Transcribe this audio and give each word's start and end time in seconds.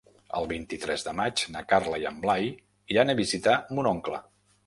El 0.37 0.45
vint-i-tres 0.51 1.03
de 1.07 1.13
maig 1.17 1.43
na 1.57 1.61
Carla 1.73 2.01
i 2.03 2.07
en 2.11 2.17
Blai 2.25 2.49
iran 2.95 3.13
a 3.13 3.17
visitar 3.21 3.57
mon 3.81 3.93
oncle. 3.95 4.23